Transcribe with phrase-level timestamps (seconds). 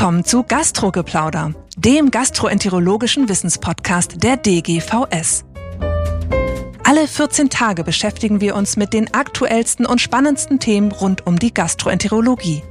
[0.00, 5.44] willkommen zu Gastrogeplauder, dem gastroenterologischen Wissenspodcast der DGVS.
[6.84, 11.52] Alle 14 Tage beschäftigen wir uns mit den aktuellsten und spannendsten Themen rund um die
[11.52, 12.62] Gastroenterologie.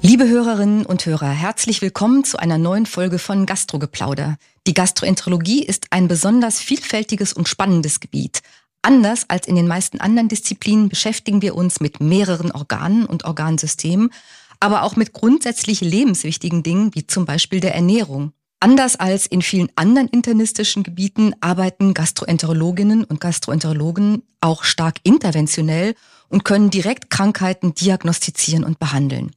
[0.00, 4.38] Liebe Hörerinnen und Hörer, herzlich willkommen zu einer neuen Folge von Gastrogeplauder.
[4.66, 8.40] Die Gastroenterologie ist ein besonders vielfältiges und spannendes Gebiet.
[8.80, 14.10] Anders als in den meisten anderen Disziplinen beschäftigen wir uns mit mehreren Organen und Organsystemen,
[14.60, 18.32] aber auch mit grundsätzlich lebenswichtigen Dingen wie zum Beispiel der Ernährung.
[18.58, 25.94] Anders als in vielen anderen internistischen Gebieten arbeiten Gastroenterologinnen und Gastroenterologen auch stark interventionell
[26.28, 29.30] und können direkt Krankheiten diagnostizieren und behandeln.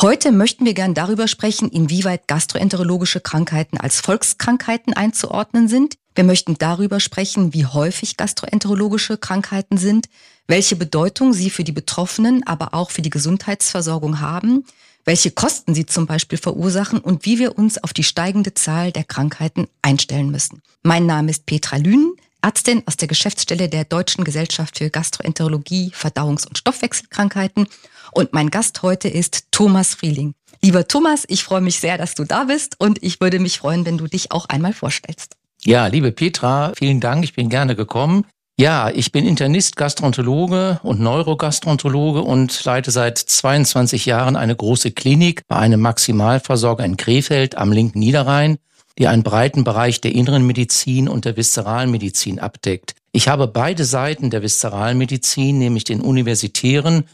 [0.00, 5.94] Heute möchten wir gern darüber sprechen, inwieweit gastroenterologische Krankheiten als Volkskrankheiten einzuordnen sind.
[6.14, 10.06] Wir möchten darüber sprechen, wie häufig gastroenterologische Krankheiten sind,
[10.46, 14.64] welche Bedeutung sie für die Betroffenen, aber auch für die Gesundheitsversorgung haben,
[15.04, 19.04] welche Kosten sie zum Beispiel verursachen und wie wir uns auf die steigende Zahl der
[19.04, 20.62] Krankheiten einstellen müssen.
[20.82, 26.46] Mein Name ist Petra Lünen, Ärztin aus der Geschäftsstelle der Deutschen Gesellschaft für Gastroenterologie, Verdauungs-
[26.46, 27.66] und Stoffwechselkrankheiten
[28.12, 30.34] und mein Gast heute ist Thomas Frieling.
[30.62, 33.84] Lieber Thomas, ich freue mich sehr, dass du da bist und ich würde mich freuen,
[33.84, 35.36] wenn du dich auch einmal vorstellst.
[35.66, 38.26] Ja, liebe Petra, vielen Dank, ich bin gerne gekommen.
[38.60, 45.40] Ja, ich bin Internist, Gastroenterologe und Neurogastroenterologe und leite seit 22 Jahren eine große Klinik
[45.48, 48.58] bei einem Maximalversorger in Krefeld am linken Niederrhein,
[48.98, 52.94] die einen breiten Bereich der inneren Medizin und der viszeralen Medizin abdeckt.
[53.12, 57.04] Ich habe beide Seiten der viszeralen Medizin, nämlich den universitären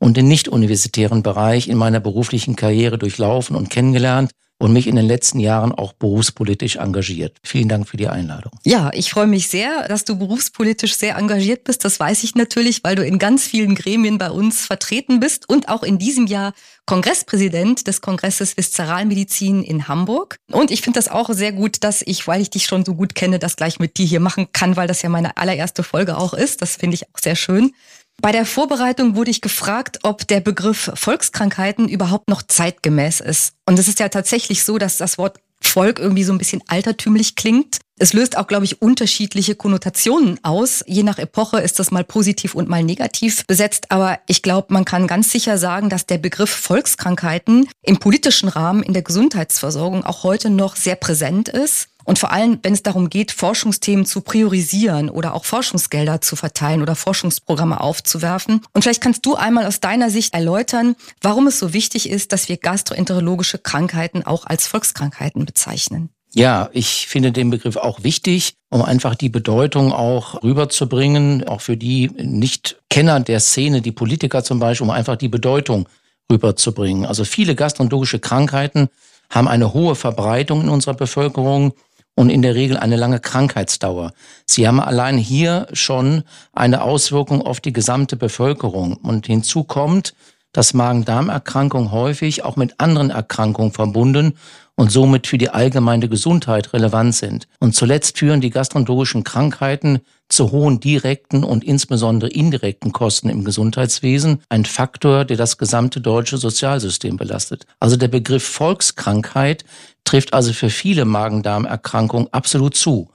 [0.00, 5.06] und den nicht-universitären Bereich in meiner beruflichen Karriere durchlaufen und kennengelernt und mich in den
[5.06, 7.38] letzten Jahren auch berufspolitisch engagiert.
[7.42, 8.52] Vielen Dank für die Einladung.
[8.64, 11.84] Ja, ich freue mich sehr, dass du berufspolitisch sehr engagiert bist.
[11.84, 15.68] Das weiß ich natürlich, weil du in ganz vielen Gremien bei uns vertreten bist und
[15.68, 16.52] auch in diesem Jahr
[16.84, 20.36] Kongresspräsident des Kongresses Viszeralmedizin in Hamburg.
[20.50, 23.14] Und ich finde das auch sehr gut, dass ich, weil ich dich schon so gut
[23.14, 26.34] kenne, das gleich mit dir hier machen kann, weil das ja meine allererste Folge auch
[26.34, 26.60] ist.
[26.60, 27.72] Das finde ich auch sehr schön.
[28.20, 33.54] Bei der Vorbereitung wurde ich gefragt, ob der Begriff Volkskrankheiten überhaupt noch zeitgemäß ist.
[33.64, 37.34] Und es ist ja tatsächlich so, dass das Wort Volk irgendwie so ein bisschen altertümlich
[37.34, 37.78] klingt.
[37.98, 40.82] Es löst auch, glaube ich, unterschiedliche Konnotationen aus.
[40.86, 43.90] Je nach Epoche ist das mal positiv und mal negativ besetzt.
[43.90, 48.82] Aber ich glaube, man kann ganz sicher sagen, dass der Begriff Volkskrankheiten im politischen Rahmen
[48.82, 51.89] in der Gesundheitsversorgung auch heute noch sehr präsent ist.
[52.04, 56.82] Und vor allem, wenn es darum geht, Forschungsthemen zu priorisieren oder auch Forschungsgelder zu verteilen
[56.82, 58.62] oder Forschungsprogramme aufzuwerfen.
[58.72, 62.48] Und vielleicht kannst du einmal aus deiner Sicht erläutern, warum es so wichtig ist, dass
[62.48, 66.10] wir gastroenterologische Krankheiten auch als Volkskrankheiten bezeichnen.
[66.32, 71.76] Ja, ich finde den Begriff auch wichtig, um einfach die Bedeutung auch rüberzubringen, auch für
[71.76, 75.88] die Nicht-Kenner der Szene, die Politiker zum Beispiel, um einfach die Bedeutung
[76.30, 77.04] rüberzubringen.
[77.04, 78.88] Also viele gastroenterologische Krankheiten
[79.28, 81.72] haben eine hohe Verbreitung in unserer Bevölkerung
[82.20, 84.12] und in der Regel eine lange Krankheitsdauer.
[84.44, 88.92] Sie haben allein hier schon eine Auswirkung auf die gesamte Bevölkerung.
[88.92, 90.12] Und hinzu kommt,
[90.52, 94.36] dass Magen-Darm-Erkrankungen häufig auch mit anderen Erkrankungen verbunden
[94.80, 97.46] und somit für die allgemeine Gesundheit relevant sind.
[97.58, 99.98] Und zuletzt führen die gastroenterologischen Krankheiten
[100.30, 106.38] zu hohen direkten und insbesondere indirekten Kosten im Gesundheitswesen, ein Faktor, der das gesamte deutsche
[106.38, 107.66] Sozialsystem belastet.
[107.78, 109.66] Also der Begriff Volkskrankheit
[110.04, 113.10] trifft also für viele Magen-Darm-Erkrankungen absolut zu.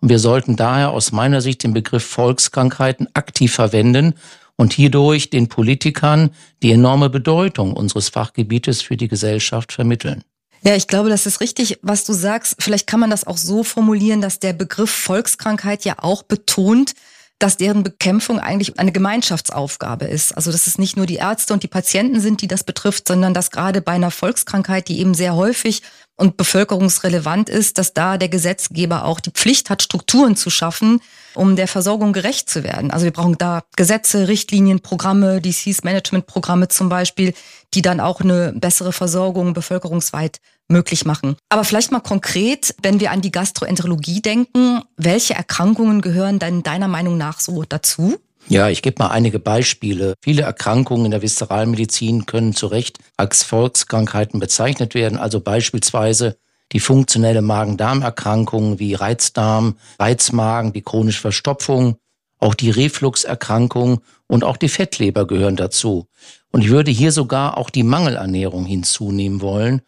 [0.00, 4.14] Und wir sollten daher aus meiner Sicht den Begriff Volkskrankheiten aktiv verwenden
[4.56, 6.30] und hierdurch den Politikern
[6.62, 10.24] die enorme Bedeutung unseres Fachgebietes für die Gesellschaft vermitteln.
[10.62, 12.56] Ja, ich glaube, das ist richtig, was du sagst.
[12.58, 16.92] Vielleicht kann man das auch so formulieren, dass der Begriff Volkskrankheit ja auch betont,
[17.40, 20.36] dass deren Bekämpfung eigentlich eine Gemeinschaftsaufgabe ist.
[20.36, 23.34] Also dass es nicht nur die Ärzte und die Patienten sind, die das betrifft, sondern
[23.34, 25.82] dass gerade bei einer Volkskrankheit, die eben sehr häufig
[26.16, 31.00] und bevölkerungsrelevant ist, dass da der Gesetzgeber auch die Pflicht hat, Strukturen zu schaffen,
[31.34, 32.90] um der Versorgung gerecht zu werden.
[32.90, 37.32] Also wir brauchen da Gesetze, Richtlinien, Programme, Disease-Management-Programme zum Beispiel,
[37.72, 41.36] die dann auch eine bessere Versorgung bevölkerungsweit möglich machen.
[41.48, 46.88] Aber vielleicht mal konkret, wenn wir an die Gastroenterologie denken, welche Erkrankungen gehören denn deiner
[46.88, 48.18] Meinung nach so dazu?
[48.48, 50.14] Ja, ich gebe mal einige Beispiele.
[50.22, 56.36] Viele Erkrankungen in der Viszeralmedizin können zu Recht als Volkskrankheiten bezeichnet werden, also beispielsweise
[56.72, 61.96] die funktionelle Magen-Darm-Erkrankungen wie Reizdarm, Reizmagen, die chronische Verstopfung,
[62.38, 66.06] auch die Refluxerkrankung und auch die Fettleber gehören dazu.
[66.50, 69.82] Und ich würde hier sogar auch die Mangelernährung hinzunehmen wollen.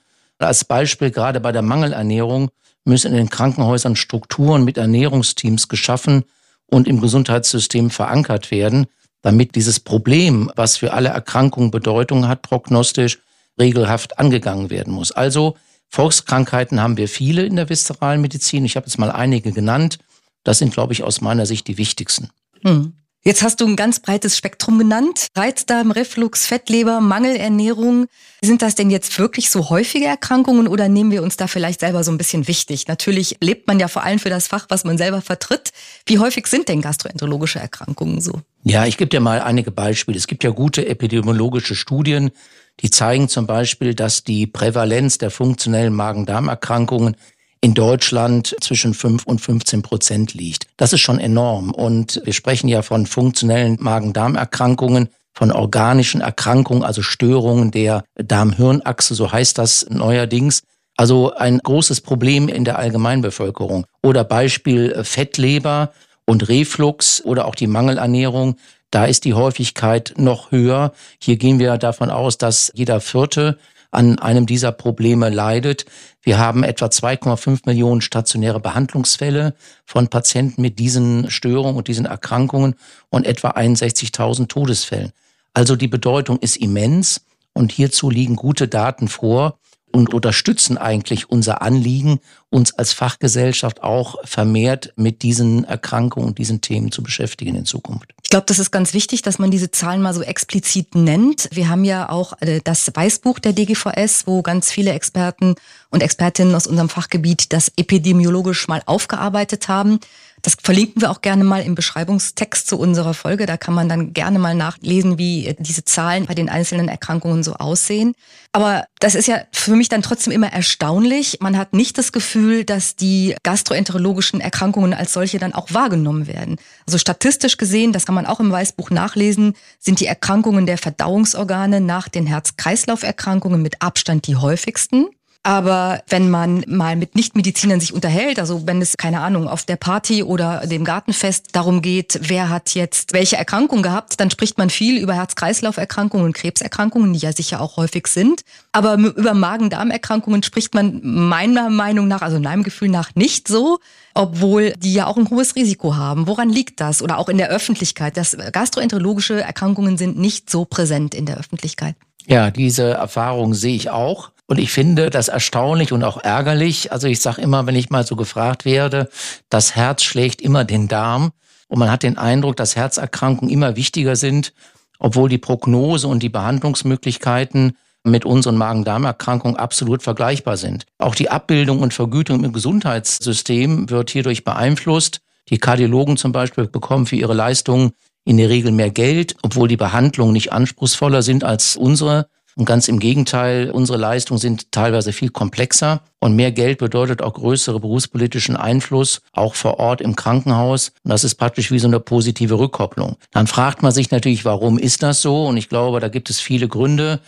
[0.45, 2.51] Als Beispiel gerade bei der Mangelernährung
[2.85, 6.25] müssen in den Krankenhäusern Strukturen mit Ernährungsteams geschaffen
[6.67, 8.87] und im Gesundheitssystem verankert werden,
[9.21, 13.21] damit dieses Problem, was für alle Erkrankungen Bedeutung hat, prognostisch,
[13.59, 15.13] regelhaft angegangen werden muss.
[15.13, 15.57] Also
[15.89, 18.65] Volkskrankheiten haben wir viele in der viszeralen Medizin.
[18.65, 19.99] Ich habe jetzt mal einige genannt.
[20.43, 22.31] Das sind, glaube ich, aus meiner Sicht die wichtigsten.
[22.63, 22.95] Hm.
[23.25, 25.29] Jetzt hast du ein ganz breites Spektrum genannt.
[25.37, 28.07] Reizdarm, Reflux, Fettleber, Mangelernährung.
[28.43, 32.03] Sind das denn jetzt wirklich so häufige Erkrankungen oder nehmen wir uns da vielleicht selber
[32.03, 32.89] so ein bisschen wichtig?
[32.89, 35.71] Natürlich lebt man ja vor allem für das Fach, was man selber vertritt.
[36.05, 38.41] Wie häufig sind denn gastroenterologische Erkrankungen so?
[38.65, 40.19] Ja, ich gebe dir mal einige Beispiele.
[40.19, 42.33] Es gibt ja gute epidemiologische Studien,
[42.81, 47.17] die zeigen zum Beispiel, dass die Prävalenz der funktionellen Magen-Darm-Erkrankungen
[47.63, 50.67] in Deutschland zwischen 5 und 15 Prozent liegt.
[50.77, 51.71] Das ist schon enorm.
[51.71, 59.33] Und wir sprechen ja von funktionellen Magen-Darm-Erkrankungen, von organischen Erkrankungen, also Störungen der Darm-Hirn-Achse, so
[59.33, 60.63] heißt das neuerdings.
[60.97, 63.87] Also ein großes Problem in der Allgemeinbevölkerung.
[64.03, 65.93] Oder Beispiel Fettleber
[66.27, 68.57] und Reflux oder auch die Mangelernährung.
[68.91, 70.93] Da ist die Häufigkeit noch höher.
[71.19, 73.57] Hier gehen wir davon aus, dass jeder Vierte
[73.93, 75.85] an einem dieser Probleme leidet.
[76.23, 79.55] Wir haben etwa 2,5 Millionen stationäre Behandlungsfälle
[79.85, 82.77] von Patienten mit diesen Störungen und diesen Erkrankungen
[83.11, 85.13] und etwa 61.000 Todesfällen.
[85.53, 87.23] Also die Bedeutung ist immens
[87.53, 89.59] und hierzu liegen gute Daten vor
[89.93, 96.61] und unterstützen eigentlich unser Anliegen, uns als Fachgesellschaft auch vermehrt mit diesen Erkrankungen und diesen
[96.61, 98.15] Themen zu beschäftigen in Zukunft.
[98.23, 101.49] Ich glaube, das ist ganz wichtig, dass man diese Zahlen mal so explizit nennt.
[101.53, 105.55] Wir haben ja auch äh, das Weißbuch der DGVS, wo ganz viele Experten
[105.91, 110.01] und Expertinnen aus unserem Fachgebiet das epidemiologisch mal aufgearbeitet haben.
[110.43, 113.47] Das verlinken wir auch gerne mal im Beschreibungstext zu unserer Folge.
[113.47, 117.55] Da kann man dann gerne mal nachlesen, wie diese Zahlen bei den einzelnen Erkrankungen so
[117.55, 118.15] aussehen.
[118.51, 121.39] Aber das ist ja für mich dann trotzdem immer erstaunlich.
[121.41, 126.57] Man hat nicht das Gefühl, dass die gastroenterologischen Erkrankungen als solche dann auch wahrgenommen werden.
[126.87, 131.81] Also statistisch gesehen, das kann man auch im Weißbuch nachlesen, sind die Erkrankungen der Verdauungsorgane
[131.81, 135.07] nach den Herz-Kreislauf-Erkrankungen mit Abstand die häufigsten.
[135.45, 139.75] Aber wenn man mal mit Nichtmedizinern sich unterhält, also wenn es, keine Ahnung, auf der
[139.75, 144.71] Party oder dem Gartenfest darum geht, wer hat jetzt welche Erkrankung gehabt, dann spricht man
[144.71, 148.43] viel über Herz-Kreislauf-Erkrankungen und Krebserkrankungen, die ja sicher auch häufig sind.
[148.71, 153.81] Aber über Magen-Darm-Erkrankungen spricht man meiner Meinung nach, also in meinem Gefühl nach nicht so,
[154.15, 156.29] obwohl die ja auch ein hohes Risiko haben.
[156.29, 157.03] Woran liegt das?
[157.03, 161.97] Oder auch in der Öffentlichkeit, dass gastroenterologische Erkrankungen sind nicht so präsent in der Öffentlichkeit.
[162.27, 164.31] Ja, diese Erfahrung sehe ich auch.
[164.53, 166.93] Und ich finde das erstaunlich und auch ärgerlich.
[166.93, 169.09] Also ich sage immer, wenn ich mal so gefragt werde,
[169.49, 171.33] das Herz schlägt immer den Darm.
[171.69, 174.53] Und man hat den Eindruck, dass Herzerkrankungen immer wichtiger sind,
[174.99, 180.85] obwohl die Prognose und die Behandlungsmöglichkeiten mit unseren Magen-Darm-Erkrankungen absolut vergleichbar sind.
[180.99, 185.23] Auch die Abbildung und Vergütung im Gesundheitssystem wird hierdurch beeinflusst.
[185.49, 187.93] Die Kardiologen zum Beispiel bekommen für ihre Leistungen
[188.27, 192.27] in der Regel mehr Geld, obwohl die Behandlungen nicht anspruchsvoller sind als unsere.
[192.55, 197.35] Und ganz im Gegenteil, unsere Leistungen sind teilweise viel komplexer und mehr Geld bedeutet auch
[197.35, 200.93] größere berufspolitischen Einfluss, auch vor Ort im Krankenhaus.
[201.03, 203.17] Und das ist praktisch wie so eine positive Rückkopplung.
[203.31, 205.47] Dann fragt man sich natürlich, warum ist das so?
[205.47, 207.21] Und ich glaube, da gibt es viele Gründe.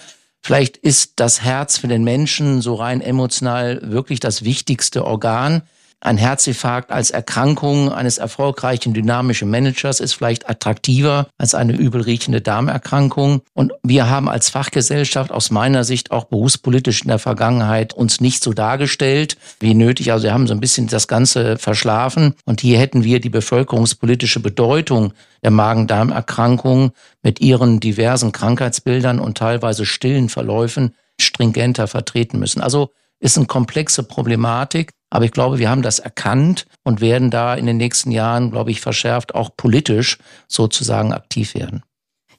[0.42, 5.62] Vielleicht ist das Herz für den Menschen so rein emotional wirklich das wichtigste Organ.
[6.00, 13.40] Ein Herzinfarkt als Erkrankung eines erfolgreichen dynamischen Managers ist vielleicht attraktiver als eine übelriechende Darmerkrankung.
[13.54, 18.44] Und wir haben als Fachgesellschaft aus meiner Sicht auch berufspolitisch in der Vergangenheit uns nicht
[18.44, 20.12] so dargestellt wie nötig.
[20.12, 22.34] Also wir haben so ein bisschen das Ganze verschlafen.
[22.44, 29.86] Und hier hätten wir die bevölkerungspolitische Bedeutung der Magen-Darm-Erkrankung mit ihren diversen Krankheitsbildern und teilweise
[29.86, 32.60] stillen Verläufen stringenter vertreten müssen.
[32.60, 32.90] Also
[33.24, 34.90] ist eine komplexe Problematik.
[35.10, 38.70] Aber ich glaube, wir haben das erkannt und werden da in den nächsten Jahren, glaube
[38.70, 41.82] ich, verschärft auch politisch sozusagen aktiv werden.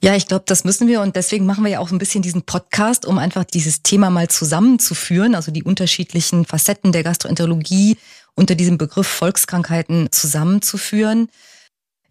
[0.02, 2.42] Ja, ich glaube, das müssen wir und deswegen machen wir ja auch ein bisschen diesen
[2.42, 7.96] Podcast, um einfach dieses Thema mal zusammenzuführen, also die unterschiedlichen Facetten der Gastroenterologie
[8.34, 11.28] unter diesem Begriff Volkskrankheiten zusammenzuführen.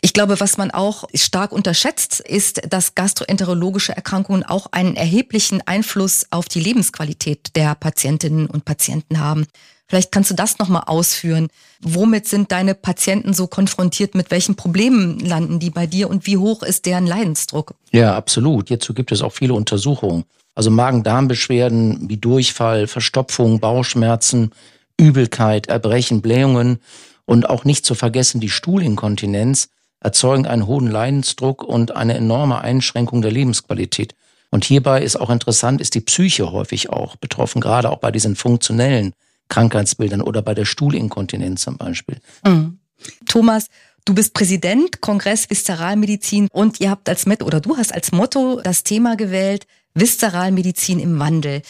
[0.05, 6.27] Ich glaube, was man auch stark unterschätzt, ist, dass gastroenterologische Erkrankungen auch einen erheblichen Einfluss
[6.29, 9.47] auf die Lebensqualität der Patientinnen und Patienten haben.
[9.87, 11.47] Vielleicht kannst du das nochmal ausführen.
[11.81, 14.13] Womit sind deine Patienten so konfrontiert?
[14.13, 17.73] Mit welchen Problemen landen die bei dir und wie hoch ist deren Leidensdruck?
[17.91, 18.67] Ja, absolut.
[18.67, 20.25] Hierzu gibt es auch viele Untersuchungen.
[20.53, 24.51] Also Magen-Darm-Beschwerden wie Durchfall, Verstopfung, Bauchschmerzen,
[24.99, 26.77] Übelkeit, Erbrechen, Blähungen
[27.25, 33.21] und auch nicht zu vergessen die Stuhlinkontinenz erzeugen einen hohen Leidensdruck und eine enorme Einschränkung
[33.21, 34.15] der Lebensqualität.
[34.51, 38.35] Und hierbei ist auch interessant, ist die Psyche häufig auch betroffen, gerade auch bei diesen
[38.35, 39.13] funktionellen
[39.49, 42.19] Krankheitsbildern oder bei der Stuhlinkontinenz zum Beispiel.
[42.43, 42.79] Mhm.
[43.27, 43.67] Thomas,
[44.07, 48.61] Du bist Präsident Kongress Viszeralmedizin und ihr habt als Met oder du hast als Motto
[48.63, 51.63] das Thema gewählt, Viszeralmedizin im Wandel.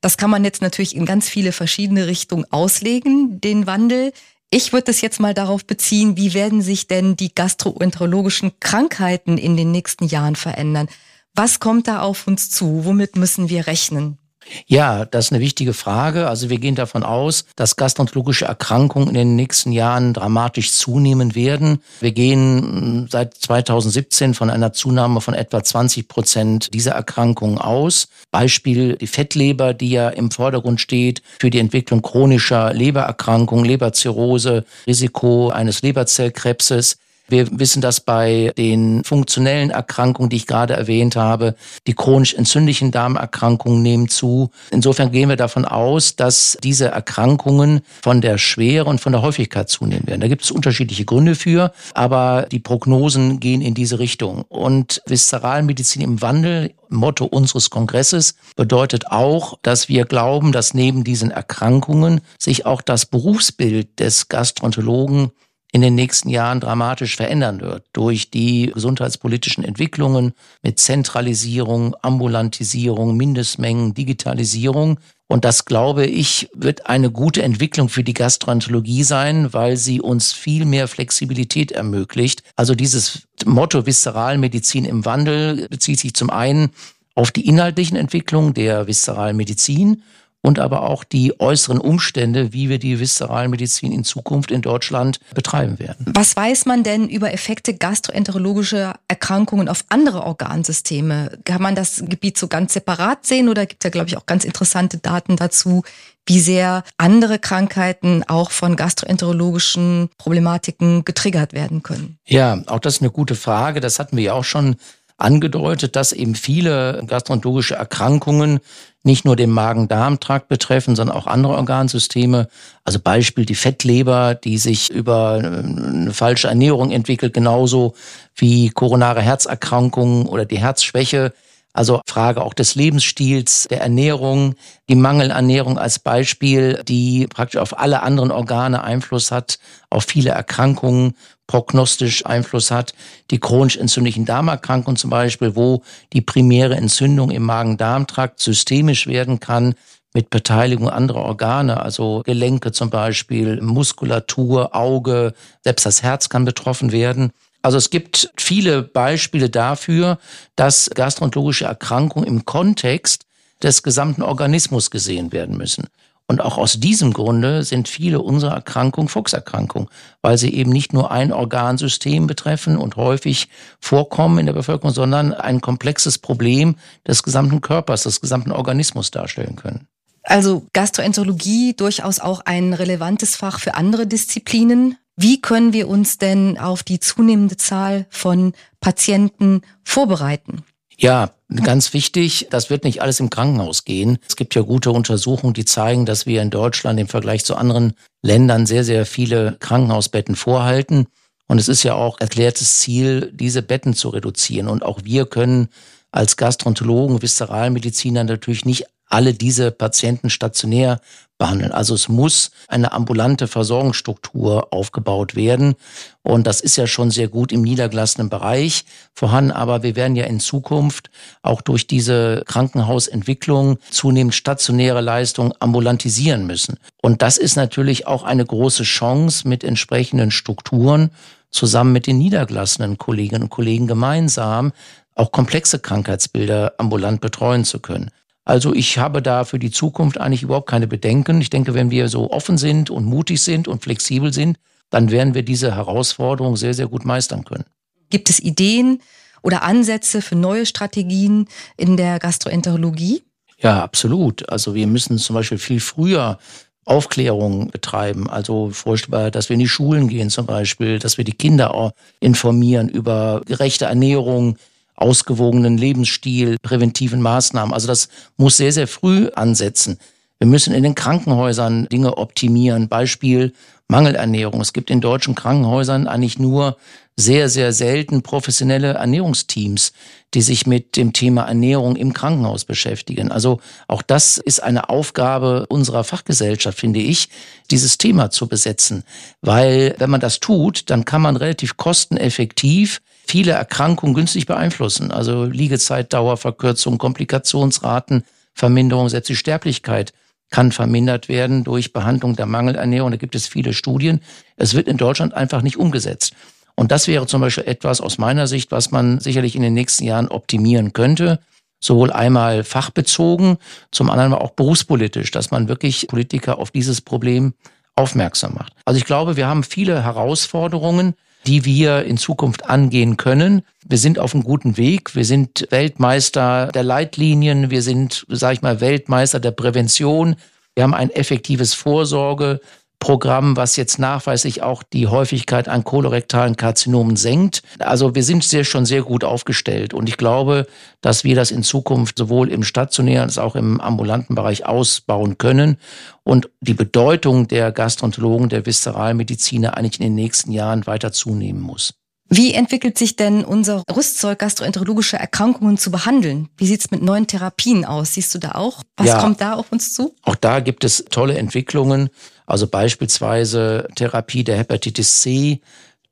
[0.00, 4.14] Das kann man jetzt natürlich in ganz viele verschiedene Richtungen auslegen, den Wandel.
[4.54, 9.56] Ich würde das jetzt mal darauf beziehen, wie werden sich denn die gastroenterologischen Krankheiten in
[9.56, 10.88] den nächsten Jahren verändern?
[11.34, 12.84] Was kommt da auf uns zu?
[12.84, 14.18] Womit müssen wir rechnen?
[14.66, 16.28] Ja, das ist eine wichtige Frage.
[16.28, 21.80] Also wir gehen davon aus, dass gastroenterologische Erkrankungen in den nächsten Jahren dramatisch zunehmen werden.
[22.00, 28.08] Wir gehen seit 2017 von einer Zunahme von etwa 20 Prozent dieser Erkrankungen aus.
[28.30, 35.50] Beispiel die Fettleber, die ja im Vordergrund steht für die Entwicklung chronischer Lebererkrankungen, Leberzirrhose, Risiko
[35.50, 36.98] eines Leberzellkrebses.
[37.28, 41.54] Wir wissen dass bei den funktionellen Erkrankungen, die ich gerade erwähnt habe.
[41.86, 44.50] Die chronisch entzündlichen Darmerkrankungen nehmen zu.
[44.70, 49.68] Insofern gehen wir davon aus, dass diese Erkrankungen von der Schwere und von der Häufigkeit
[49.68, 50.20] zunehmen werden.
[50.20, 54.44] Da gibt es unterschiedliche Gründe für, aber die Prognosen gehen in diese Richtung.
[54.48, 61.30] Und Viszeralmedizin im Wandel, Motto unseres Kongresses, bedeutet auch, dass wir glauben, dass neben diesen
[61.30, 65.30] Erkrankungen sich auch das Berufsbild des Gastroenterologen
[65.72, 73.94] in den nächsten Jahren dramatisch verändern wird durch die gesundheitspolitischen Entwicklungen mit Zentralisierung, Ambulantisierung, Mindestmengen,
[73.94, 75.00] Digitalisierung.
[75.28, 80.32] Und das, glaube ich, wird eine gute Entwicklung für die Gastroenterologie sein, weil sie uns
[80.32, 82.42] viel mehr Flexibilität ermöglicht.
[82.54, 86.68] Also dieses Motto Viszeralmedizin im Wandel bezieht sich zum einen
[87.14, 90.02] auf die inhaltlichen Entwicklungen der Viszeralmedizin
[90.42, 95.78] und aber auch die äußeren Umstände, wie wir die Viszeralmedizin in Zukunft in Deutschland betreiben
[95.78, 96.06] werden.
[96.14, 101.38] Was weiß man denn über Effekte gastroenterologischer Erkrankungen auf andere Organsysteme?
[101.44, 104.26] Kann man das Gebiet so ganz separat sehen oder gibt es ja, glaube ich, auch
[104.26, 105.84] ganz interessante Daten dazu,
[106.26, 112.18] wie sehr andere Krankheiten auch von gastroenterologischen Problematiken getriggert werden können?
[112.26, 113.80] Ja, auch das ist eine gute Frage.
[113.80, 114.76] Das hatten wir ja auch schon
[115.22, 118.60] angedeutet, dass eben viele gastroenterologische Erkrankungen
[119.04, 122.48] nicht nur den Magen-Darm-Trakt betreffen, sondern auch andere Organsysteme.
[122.84, 127.94] Also Beispiel die Fettleber, die sich über eine falsche Ernährung entwickelt, genauso
[128.36, 131.32] wie koronare Herzerkrankungen oder die Herzschwäche.
[131.72, 134.56] Also Frage auch des Lebensstils, der Ernährung,
[134.90, 141.14] die Mangelernährung als Beispiel, die praktisch auf alle anderen Organe Einfluss hat, auf viele Erkrankungen
[141.52, 142.94] prognostisch Einfluss hat.
[143.30, 145.82] Die chronisch entzündlichen Darmerkrankungen zum Beispiel, wo
[146.14, 149.74] die primäre Entzündung im Magen-Darm-Trakt systemisch werden kann
[150.14, 156.90] mit Beteiligung anderer Organe, also Gelenke zum Beispiel, Muskulatur, Auge, selbst das Herz kann betroffen
[156.90, 157.32] werden.
[157.60, 160.18] Also es gibt viele Beispiele dafür,
[160.56, 163.26] dass gastroenterologische Erkrankungen im Kontext
[163.62, 165.88] des gesamten Organismus gesehen werden müssen.
[166.32, 169.90] Und auch aus diesem Grunde sind viele unserer Erkrankungen Fuchserkrankungen,
[170.22, 175.34] weil sie eben nicht nur ein Organsystem betreffen und häufig vorkommen in der Bevölkerung, sondern
[175.34, 179.88] ein komplexes Problem des gesamten Körpers, des gesamten Organismus darstellen können.
[180.22, 184.96] Also Gastroenterologie durchaus auch ein relevantes Fach für andere Disziplinen.
[185.16, 190.64] Wie können wir uns denn auf die zunehmende Zahl von Patienten vorbereiten?
[190.96, 194.18] Ja, ganz wichtig, das wird nicht alles im Krankenhaus gehen.
[194.28, 197.94] Es gibt ja gute Untersuchungen, die zeigen, dass wir in Deutschland im Vergleich zu anderen
[198.22, 201.06] Ländern sehr, sehr viele Krankenhausbetten vorhalten.
[201.48, 204.68] Und es ist ja auch erklärtes Ziel, diese Betten zu reduzieren.
[204.68, 205.68] Und auch wir können
[206.10, 211.00] als Gastroenterologen, Viszeralmediziner natürlich nicht alle diese Patienten stationär
[211.36, 211.72] behandeln.
[211.72, 215.74] Also es muss eine ambulante Versorgungsstruktur aufgebaut werden.
[216.22, 219.50] Und das ist ja schon sehr gut im niedergelassenen Bereich vorhanden.
[219.50, 221.10] Aber wir werden ja in Zukunft
[221.42, 226.78] auch durch diese Krankenhausentwicklung zunehmend stationäre Leistungen ambulantisieren müssen.
[227.02, 231.10] Und das ist natürlich auch eine große Chance mit entsprechenden Strukturen
[231.50, 234.72] zusammen mit den niedergelassenen Kolleginnen und Kollegen gemeinsam
[235.14, 238.10] auch komplexe Krankheitsbilder ambulant betreuen zu können.
[238.44, 241.40] Also ich habe da für die Zukunft eigentlich überhaupt keine Bedenken.
[241.40, 244.58] Ich denke, wenn wir so offen sind und mutig sind und flexibel sind,
[244.90, 247.64] dann werden wir diese Herausforderung sehr, sehr gut meistern können.
[248.10, 249.00] Gibt es Ideen
[249.42, 251.46] oder Ansätze für neue Strategien
[251.76, 253.22] in der Gastroenterologie?
[253.58, 254.48] Ja, absolut.
[254.48, 256.38] Also wir müssen zum Beispiel viel früher
[256.84, 258.28] Aufklärung betreiben.
[258.28, 262.88] Also vorstellbar, dass wir in die Schulen gehen zum Beispiel, dass wir die Kinder informieren
[262.88, 264.58] über gerechte Ernährung,
[264.94, 267.74] ausgewogenen Lebensstil, präventiven Maßnahmen.
[267.74, 269.98] Also das muss sehr, sehr früh ansetzen.
[270.38, 272.88] Wir müssen in den Krankenhäusern Dinge optimieren.
[272.88, 273.52] Beispiel
[273.86, 274.60] Mangelernährung.
[274.60, 276.76] Es gibt in deutschen Krankenhäusern eigentlich nur
[277.16, 279.92] sehr, sehr selten professionelle Ernährungsteams,
[280.34, 283.30] die sich mit dem Thema Ernährung im Krankenhaus beschäftigen.
[283.30, 287.28] Also auch das ist eine Aufgabe unserer Fachgesellschaft, finde ich,
[287.70, 289.04] dieses Thema zu besetzen.
[289.42, 293.00] Weil wenn man das tut, dann kann man relativ kosteneffektiv
[293.32, 295.10] viele Erkrankungen günstig beeinflussen.
[295.10, 300.12] Also Liegezeitdauer, Verkürzung, Komplikationsraten, Verminderung, selbst die Sterblichkeit
[300.50, 303.10] kann vermindert werden durch Behandlung der Mangelernährung.
[303.10, 304.20] Da gibt es viele Studien.
[304.56, 306.34] Es wird in Deutschland einfach nicht umgesetzt.
[306.74, 310.04] Und das wäre zum Beispiel etwas aus meiner Sicht, was man sicherlich in den nächsten
[310.04, 311.38] Jahren optimieren könnte.
[311.80, 313.56] Sowohl einmal fachbezogen,
[313.92, 317.54] zum anderen aber auch berufspolitisch, dass man wirklich Politiker auf dieses Problem
[317.96, 318.74] aufmerksam macht.
[318.84, 321.14] Also ich glaube, wir haben viele Herausforderungen,
[321.46, 323.62] die wir in Zukunft angehen können.
[323.84, 325.14] Wir sind auf einem guten Weg.
[325.14, 327.70] Wir sind Weltmeister der Leitlinien.
[327.70, 330.36] Wir sind, sage ich mal, Weltmeister der Prävention.
[330.74, 332.60] Wir haben ein effektives Vorsorge.
[333.02, 337.64] Programm, was jetzt nachweislich auch die Häufigkeit an kolorektalen Karzinomen senkt.
[337.80, 340.68] Also wir sind sehr, schon sehr gut aufgestellt und ich glaube,
[341.00, 345.78] dass wir das in Zukunft sowohl im stationären als auch im ambulanten Bereich ausbauen können
[346.22, 351.94] und die Bedeutung der Gastroenterologen, der Viszeralmediziner eigentlich in den nächsten Jahren weiter zunehmen muss.
[352.34, 356.48] Wie entwickelt sich denn unser Rüstzeug, gastroenterologische Erkrankungen zu behandeln?
[356.56, 358.14] Wie sieht es mit neuen Therapien aus?
[358.14, 358.82] Siehst du da auch?
[358.96, 360.14] Was ja, kommt da auf uns zu?
[360.22, 362.08] Auch da gibt es tolle Entwicklungen.
[362.52, 365.62] Also beispielsweise Therapie der Hepatitis C,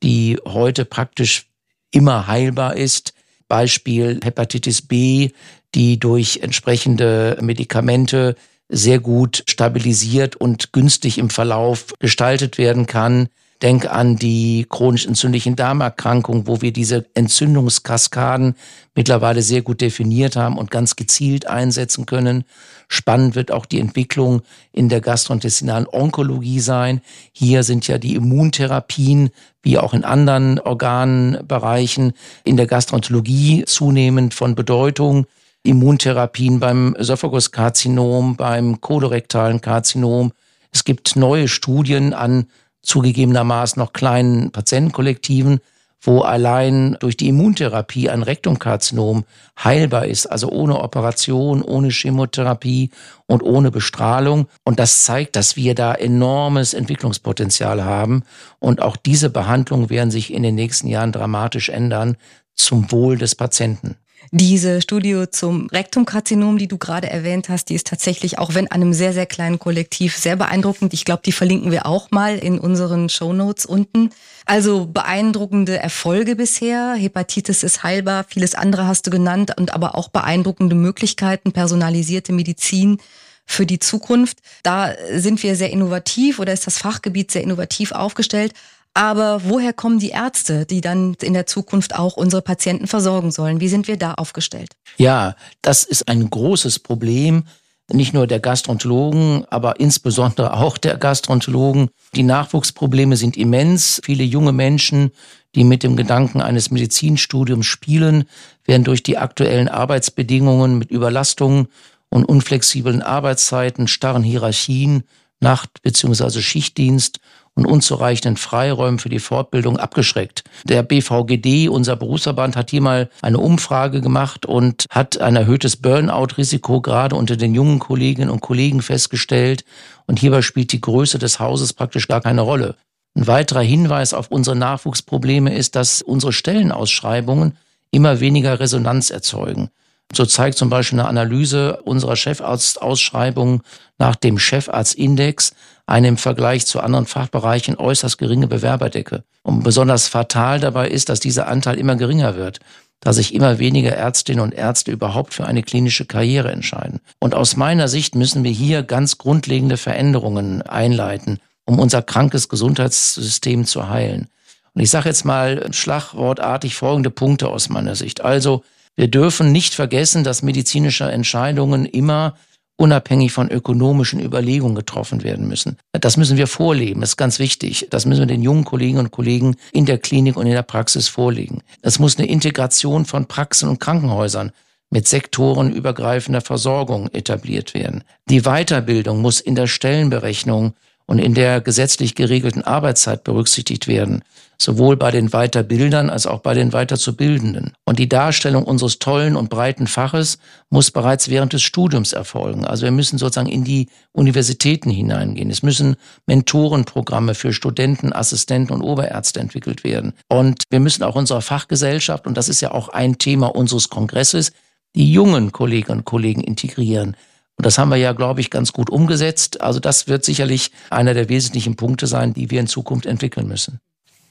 [0.02, 1.50] die heute praktisch
[1.90, 3.12] immer heilbar ist.
[3.46, 5.32] Beispiel Hepatitis B,
[5.74, 8.36] die durch entsprechende Medikamente
[8.70, 13.28] sehr gut stabilisiert und günstig im Verlauf gestaltet werden kann.
[13.62, 18.54] Denk an die chronisch entzündlichen Darmerkrankungen, wo wir diese Entzündungskaskaden
[18.94, 22.44] mittlerweile sehr gut definiert haben und ganz gezielt einsetzen können.
[22.88, 24.40] Spannend wird auch die Entwicklung
[24.72, 27.02] in der gastrointestinalen Onkologie sein.
[27.32, 29.28] Hier sind ja die Immuntherapien,
[29.62, 32.14] wie auch in anderen Organbereichen,
[32.44, 35.26] in der Gastroenterologie zunehmend von Bedeutung.
[35.62, 40.32] Immuntherapien beim Ösophaguskarzinom, beim kolorektalen Karzinom.
[40.72, 42.46] Es gibt neue Studien an
[42.82, 45.60] zugegebenermaßen noch kleinen Patientenkollektiven,
[46.02, 49.24] wo allein durch die Immuntherapie ein Rektumkarzinom
[49.62, 52.90] heilbar ist, also ohne Operation, ohne Chemotherapie
[53.26, 54.46] und ohne Bestrahlung.
[54.64, 58.22] Und das zeigt, dass wir da enormes Entwicklungspotenzial haben.
[58.58, 62.16] Und auch diese Behandlungen werden sich in den nächsten Jahren dramatisch ändern
[62.54, 63.96] zum Wohl des Patienten.
[64.32, 68.82] Diese Studie zum Rektumkarzinom, die du gerade erwähnt hast, die ist tatsächlich, auch wenn an
[68.82, 70.94] einem sehr, sehr kleinen Kollektiv, sehr beeindruckend.
[70.94, 74.10] Ich glaube, die verlinken wir auch mal in unseren Show Notes unten.
[74.44, 76.94] Also beeindruckende Erfolge bisher.
[76.94, 82.98] Hepatitis ist heilbar, vieles andere hast du genannt und aber auch beeindruckende Möglichkeiten, personalisierte Medizin
[83.46, 84.38] für die Zukunft.
[84.62, 88.54] Da sind wir sehr innovativ oder ist das Fachgebiet sehr innovativ aufgestellt.
[88.94, 93.60] Aber woher kommen die Ärzte, die dann in der Zukunft auch unsere Patienten versorgen sollen?
[93.60, 94.72] Wie sind wir da aufgestellt?
[94.96, 97.44] Ja, das ist ein großes Problem.
[97.92, 101.90] Nicht nur der Gastroenterologen, aber insbesondere auch der Gastroenterologen.
[102.14, 104.00] Die Nachwuchsprobleme sind immens.
[104.04, 105.10] Viele junge Menschen,
[105.54, 108.24] die mit dem Gedanken eines Medizinstudiums spielen,
[108.64, 111.66] werden durch die aktuellen Arbeitsbedingungen mit Überlastungen
[112.10, 115.04] und unflexiblen Arbeitszeiten, starren Hierarchien,
[115.40, 116.42] Nacht- bzw.
[116.42, 117.18] Schichtdienst
[117.54, 120.44] und unzureichenden Freiräumen für die Fortbildung abgeschreckt.
[120.64, 126.80] Der BVGD, unser Berufsverband, hat hier mal eine Umfrage gemacht und hat ein erhöhtes Burnout-Risiko
[126.80, 129.64] gerade unter den jungen Kolleginnen und Kollegen festgestellt.
[130.06, 132.76] Und hierbei spielt die Größe des Hauses praktisch gar keine Rolle.
[133.14, 137.56] Ein weiterer Hinweis auf unsere Nachwuchsprobleme ist, dass unsere Stellenausschreibungen
[137.90, 139.70] immer weniger Resonanz erzeugen.
[140.12, 143.62] So zeigt zum Beispiel eine Analyse unserer Chefarztausschreibungen
[143.98, 145.54] nach dem Chefarztindex
[145.86, 149.24] eine im Vergleich zu anderen Fachbereichen äußerst geringe Bewerberdecke.
[149.42, 152.60] Und besonders fatal dabei ist, dass dieser Anteil immer geringer wird,
[153.00, 157.00] da sich immer weniger Ärztinnen und Ärzte überhaupt für eine klinische Karriere entscheiden.
[157.18, 163.64] Und aus meiner Sicht müssen wir hier ganz grundlegende Veränderungen einleiten, um unser krankes Gesundheitssystem
[163.64, 164.28] zu heilen.
[164.74, 168.20] Und ich sage jetzt mal schlagwortartig folgende Punkte aus meiner Sicht.
[168.20, 168.62] Also,
[169.00, 172.34] wir dürfen nicht vergessen, dass medizinische Entscheidungen immer
[172.76, 175.78] unabhängig von ökonomischen Überlegungen getroffen werden müssen.
[175.92, 177.86] Das müssen wir vorleben, das ist ganz wichtig.
[177.88, 181.08] Das müssen wir den jungen Kolleginnen und Kollegen in der Klinik und in der Praxis
[181.08, 181.62] vorlegen.
[181.80, 184.52] Es muss eine Integration von Praxen und Krankenhäusern
[184.90, 188.04] mit sektorenübergreifender Versorgung etabliert werden.
[188.28, 190.74] Die Weiterbildung muss in der Stellenberechnung
[191.10, 194.22] und in der gesetzlich geregelten Arbeitszeit berücksichtigt werden,
[194.58, 197.72] sowohl bei den Weiterbildern als auch bei den Weiterzubildenden.
[197.84, 202.64] Und die Darstellung unseres tollen und breiten Faches muss bereits während des Studiums erfolgen.
[202.64, 205.50] Also wir müssen sozusagen in die Universitäten hineingehen.
[205.50, 205.96] Es müssen
[206.26, 210.12] Mentorenprogramme für Studenten, Assistenten und Oberärzte entwickelt werden.
[210.28, 214.52] Und wir müssen auch unserer Fachgesellschaft, und das ist ja auch ein Thema unseres Kongresses,
[214.94, 217.16] die jungen Kolleginnen und Kollegen integrieren.
[217.60, 219.60] Und das haben wir ja, glaube ich, ganz gut umgesetzt.
[219.60, 223.80] Also das wird sicherlich einer der wesentlichen Punkte sein, die wir in Zukunft entwickeln müssen.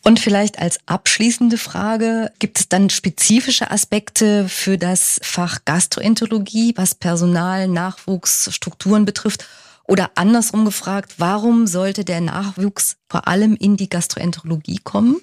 [0.04, 6.96] Und vielleicht als abschließende Frage, gibt es dann spezifische Aspekte für das Fach Gastroenterologie, was
[6.96, 9.46] Personal, Nachwuchs, Strukturen betrifft?
[9.84, 15.18] Oder andersrum gefragt, warum sollte der Nachwuchs vor allem in die Gastroenterologie kommen?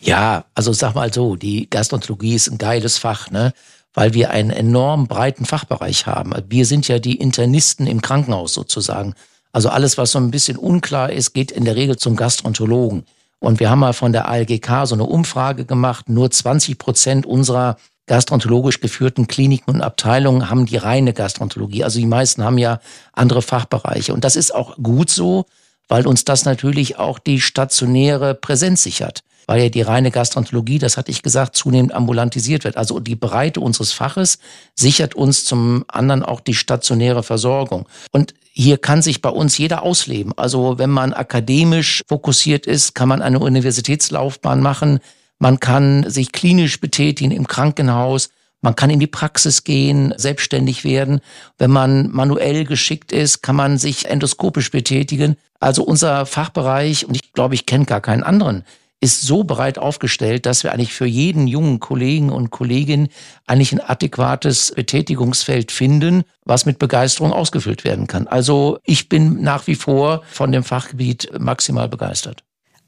[0.00, 3.52] Ja, also sag mal so, die Gastroenterologie ist ein geiles Fach, ne?
[3.98, 6.32] Weil wir einen enorm breiten Fachbereich haben.
[6.48, 9.14] Wir sind ja die Internisten im Krankenhaus sozusagen.
[9.50, 13.06] Also alles, was so ein bisschen unklar ist, geht in der Regel zum Gastroenterologen.
[13.40, 16.08] Und wir haben mal von der ALGK so eine Umfrage gemacht.
[16.08, 21.82] Nur 20 Prozent unserer gastroenterologisch geführten Kliniken und Abteilungen haben die reine Gastroenterologie.
[21.82, 22.78] Also die meisten haben ja
[23.14, 24.14] andere Fachbereiche.
[24.14, 25.44] Und das ist auch gut so,
[25.88, 30.98] weil uns das natürlich auch die stationäre Präsenz sichert weil ja die reine Gastroenterologie, das
[30.98, 32.76] hatte ich gesagt, zunehmend ambulantisiert wird.
[32.76, 34.38] Also die Breite unseres Faches
[34.74, 37.88] sichert uns zum anderen auch die stationäre Versorgung.
[38.12, 40.34] Und hier kann sich bei uns jeder ausleben.
[40.36, 44.98] Also wenn man akademisch fokussiert ist, kann man eine Universitätslaufbahn machen.
[45.38, 48.28] Man kann sich klinisch betätigen im Krankenhaus.
[48.60, 51.20] Man kann in die Praxis gehen, selbstständig werden.
[51.56, 55.36] Wenn man manuell geschickt ist, kann man sich endoskopisch betätigen.
[55.60, 58.64] Also unser Fachbereich, und ich glaube, ich kenne gar keinen anderen,
[59.00, 63.08] ist so breit aufgestellt, dass wir eigentlich für jeden jungen Kollegen und Kollegin
[63.46, 68.26] eigentlich ein adäquates Betätigungsfeld finden, was mit Begeisterung ausgefüllt werden kann.
[68.26, 72.42] Also ich bin nach wie vor von dem Fachgebiet maximal begeistert.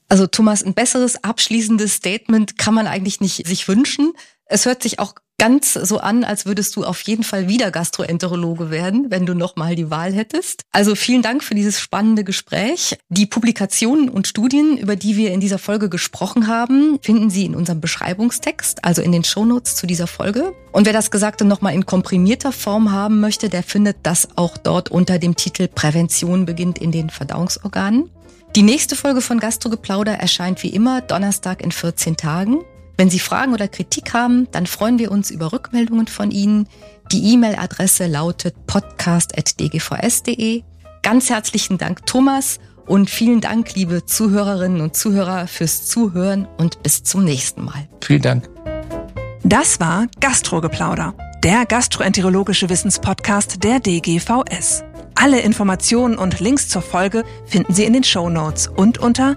[0.09, 4.13] Also Thomas, ein besseres abschließendes Statement kann man eigentlich nicht sich wünschen.
[4.47, 8.71] Es hört sich auch ganz so an, als würdest du auf jeden Fall wieder Gastroenterologe
[8.71, 10.65] werden, wenn du nochmal die Wahl hättest.
[10.71, 12.99] Also vielen Dank für dieses spannende Gespräch.
[13.09, 17.55] Die Publikationen und Studien, über die wir in dieser Folge gesprochen haben, finden Sie in
[17.55, 20.53] unserem Beschreibungstext, also in den Shownotes zu dieser Folge.
[20.73, 24.91] Und wer das Gesagte nochmal in komprimierter Form haben möchte, der findet das auch dort
[24.91, 28.11] unter dem Titel Prävention beginnt in den Verdauungsorganen.
[28.57, 32.59] Die nächste Folge von Gastrogeplauder erscheint wie immer Donnerstag in 14 Tagen.
[33.01, 36.69] Wenn Sie Fragen oder Kritik haben, dann freuen wir uns über Rückmeldungen von Ihnen.
[37.11, 40.63] Die E-Mail-Adresse lautet podcast.dgvs.de.
[41.03, 47.03] Ganz herzlichen Dank, Thomas, und vielen Dank, liebe Zuhörerinnen und Zuhörer, fürs Zuhören und bis
[47.03, 47.89] zum nächsten Mal.
[48.03, 48.51] Vielen Dank.
[49.45, 54.85] Das war Gastrogeplauder, der gastroenterologische Wissenspodcast der DGVS.
[55.15, 59.37] Alle Informationen und Links zur Folge finden Sie in den Show Notes und unter